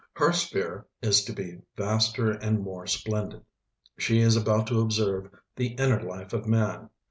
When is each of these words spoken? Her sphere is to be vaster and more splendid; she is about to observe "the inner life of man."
Her 0.13 0.33
sphere 0.33 0.87
is 1.03 1.23
to 1.25 1.31
be 1.31 1.59
vaster 1.77 2.31
and 2.31 2.61
more 2.63 2.87
splendid; 2.87 3.45
she 3.99 4.19
is 4.19 4.35
about 4.35 4.65
to 4.65 4.81
observe 4.81 5.29
"the 5.55 5.73
inner 5.75 6.01
life 6.01 6.33
of 6.33 6.47
man." 6.47 6.89